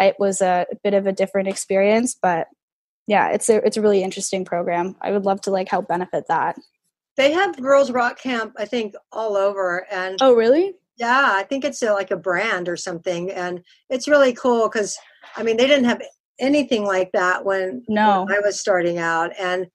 [0.00, 2.46] it was a bit of a different experience but
[3.06, 6.24] yeah it's a it's a really interesting program i would love to like help benefit
[6.28, 6.56] that
[7.16, 9.86] They have Girls Rock Camp, I think, all over.
[9.92, 13.30] And oh really yeah, I think it's a, like a brand or something.
[13.30, 14.96] And it's really cool because,
[15.36, 16.00] I mean, they didn't have
[16.38, 18.24] anything like that when, No.
[18.24, 19.30] when I was starting out.
[19.38, 19.66] And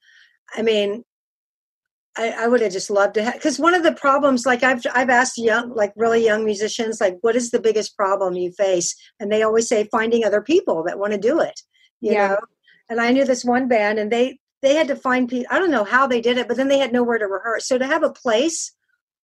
[0.56, 1.04] I mean,
[2.18, 4.82] I, I would have just loved to have because one of the problems, like I've
[4.94, 8.96] I've asked young, like really young musicians, like what is the biggest problem you face,
[9.20, 11.62] and they always say finding other people that want to do it.
[12.02, 12.28] You Yeah.
[12.30, 12.38] know,
[12.90, 15.48] and I knew this one band, and they they had to find people.
[15.50, 17.68] I don't know how they did it, but then they had nowhere to rehearse.
[17.68, 18.74] So to have a place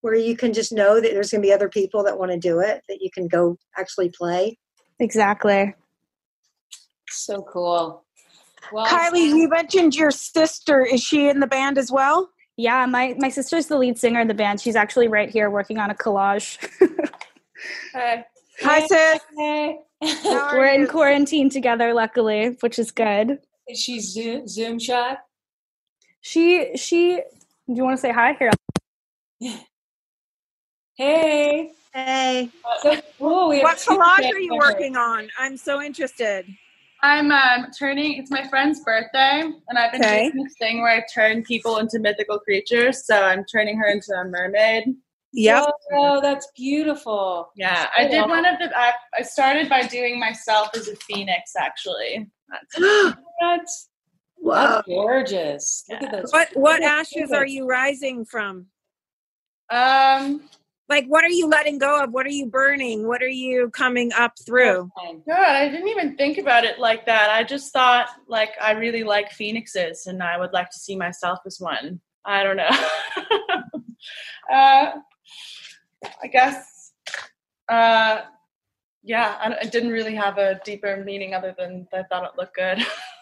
[0.02, 2.38] where you can just know that there's going to be other people that want to
[2.38, 4.58] do it, that you can go actually play.
[5.00, 5.74] exactly
[7.10, 8.04] So cool.
[8.72, 10.82] Well, Kylie, you mentioned your sister.
[10.82, 12.30] Is she in the band as well?
[12.58, 15.78] Yeah my my sister's the lead singer in the band she's actually right here working
[15.78, 16.58] on a collage
[17.94, 18.26] Hi.
[18.62, 19.22] Hi, sis.
[19.38, 19.78] Hey.
[20.24, 25.20] How are we're in quarantine together luckily which is good Is she Zoom, Zoom shot?
[26.22, 27.16] she she
[27.68, 28.52] do you want to say hi here
[30.96, 31.72] Hey.
[31.94, 32.50] Hey,
[32.82, 33.48] So cool.
[33.50, 35.30] What collage are you working on?
[35.40, 36.46] I'm so interested.
[37.04, 38.14] I'm um, turning.
[38.14, 40.32] It's my friend's birthday, and I've been Okay.
[40.32, 43.06] doing this thing where I turn people into mythical creatures.
[43.06, 44.96] So I'm turning her into a mermaid.
[45.34, 45.66] Yeah.
[45.92, 47.52] Oh, that's beautiful.
[47.58, 48.72] Yeah, I did one of the.
[48.78, 51.52] I, I started by doing myself as a phoenix.
[51.58, 52.30] Actually,
[52.80, 53.90] That's- That's,
[54.38, 54.76] wow.
[54.76, 55.84] that's gorgeous.
[55.90, 56.32] Look at those.
[56.32, 58.68] What what ashes are you rising from?
[59.70, 60.42] um,
[60.94, 62.12] Like what are you letting go of?
[62.12, 63.08] What are you burning?
[63.08, 64.92] What are you coming up through?
[65.28, 67.32] God, I didn't even think about it like that.
[67.32, 71.40] I just thought like I really like phoenixes, and I would like to see myself
[71.48, 72.00] as one.
[72.26, 72.70] I don't know.
[74.54, 74.92] uh,
[76.22, 76.92] I guess.
[77.68, 78.22] Uh,
[79.02, 82.86] yeah, I, didn't really have a deeper meaning other than I thought it looked good.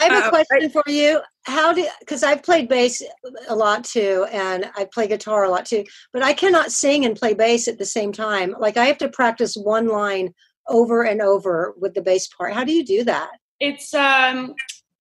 [0.00, 1.20] I have a Uh, question for you.
[1.44, 3.02] How do because I've played bass
[3.48, 7.16] a lot too, and I play guitar a lot too, but I cannot sing and
[7.16, 8.54] play bass at the same time.
[8.58, 10.34] Like I have to practice one line
[10.68, 12.52] over and over with the bass part.
[12.52, 13.30] How do you do that?
[13.60, 14.54] It's um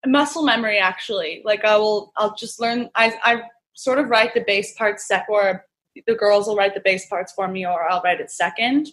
[0.05, 1.41] muscle memory actually.
[1.43, 3.41] Like I will I'll just learn I I
[3.73, 5.65] sort of write the bass parts sec or
[6.07, 8.89] the girls will write the bass parts for me or I'll write it second.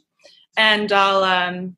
[0.57, 1.77] And I'll um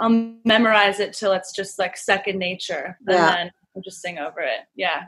[0.00, 2.96] I'll memorize it till it's just like second nature.
[3.06, 3.34] And Yeah.
[3.34, 4.60] then I'll just sing over it.
[4.74, 5.04] Yeah.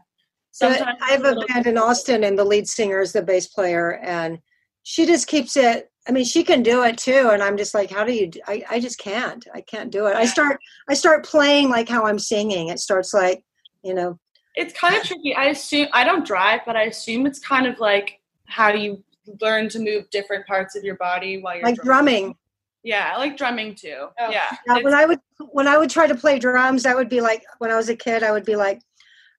[0.50, 3.46] Sometimes I have a little- band in Austin, and the lead singer is the bass
[3.46, 4.38] player, and
[4.82, 5.90] she just keeps it.
[6.08, 8.28] I mean, she can do it too, and I'm just like, how do you?
[8.28, 9.46] do- I I just can't.
[9.54, 10.16] I can't do it.
[10.16, 10.58] I start
[10.88, 12.68] I start playing like how I'm singing.
[12.68, 13.44] It starts like
[13.82, 14.18] you know.
[14.56, 15.34] it's kind of tricky.
[15.36, 19.04] I assume I don't drive, but I assume it's kind of like how you
[19.42, 22.34] learn to move different parts of your body while you're like drumming.
[22.82, 24.08] Yeah, I like drumming too.
[24.18, 24.30] Oh.
[24.30, 24.50] Yeah.
[24.66, 25.20] Now, It's- when I would
[25.50, 27.96] when I would try to play drums, I would be like when I was a
[27.96, 28.80] kid, I would be like,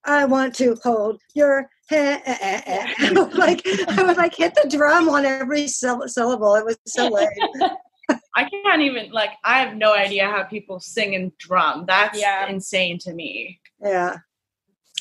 [0.06, 2.22] I want to hold your hand.
[3.36, 6.56] like I would like hit the drum on every syllable.
[6.56, 7.28] It was so lame.
[8.36, 11.86] I can't even like I have no idea how people sing and drum.
[11.88, 12.48] That's Yeah.
[12.48, 13.60] insane to me.
[13.82, 14.18] Yeah.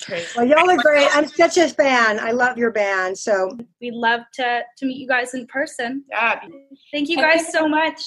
[0.03, 0.27] Crazy.
[0.37, 1.09] Well, y'all are great.
[1.13, 2.21] I'm such a fan.
[2.21, 3.19] I love your band.
[3.19, 6.05] So We'd love to to meet you guys in person.
[6.11, 6.41] Yeah.
[6.93, 8.01] Thank you guys so much.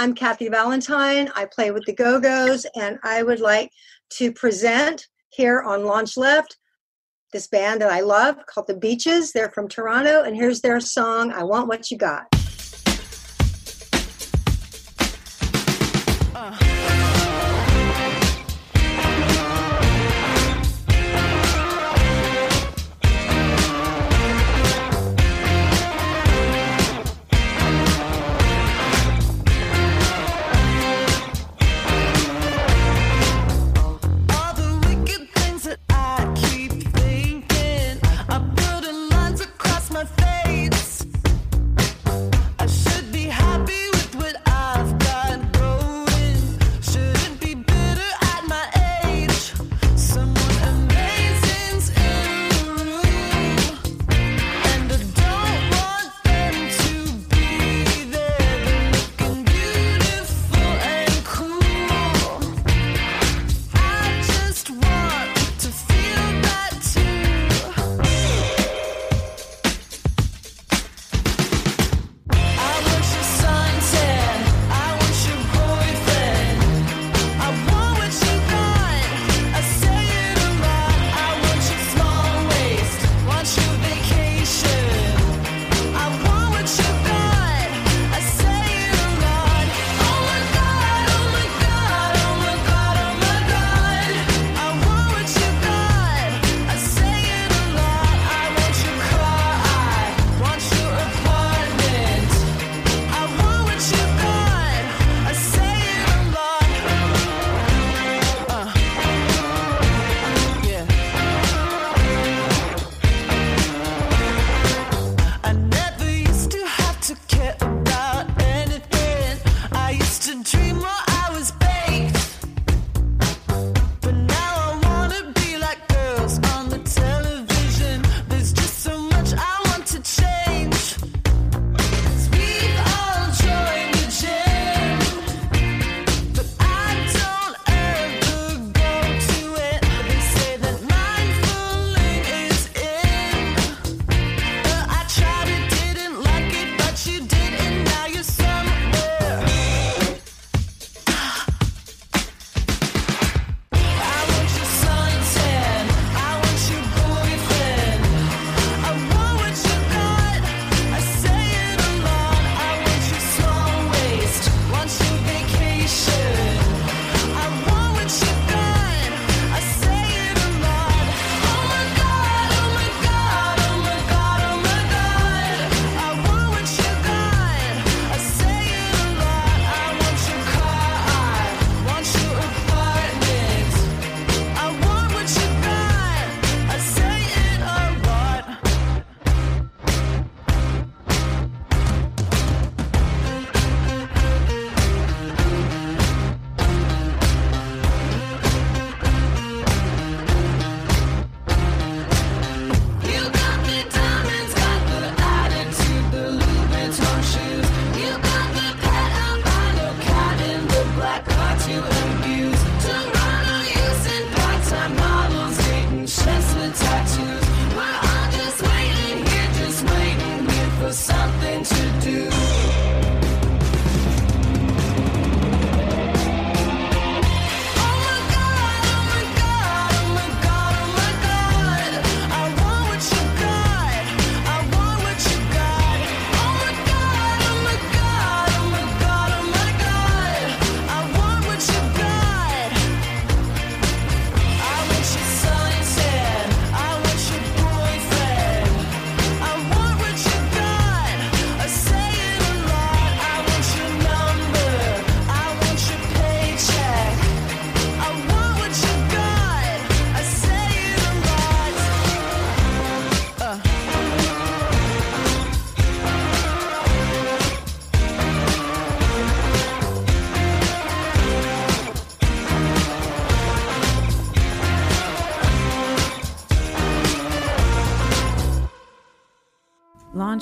[0.00, 1.28] I'm Kathy Valentine.
[1.34, 3.72] I play with the Go Go's, and I would like
[4.10, 6.56] to present here on Launch Left
[7.32, 9.32] this band that I love called The Beaches.
[9.32, 12.26] They're from Toronto, and here's their song, I Want What You Got.